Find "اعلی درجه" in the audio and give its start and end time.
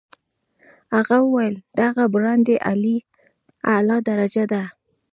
3.69-4.43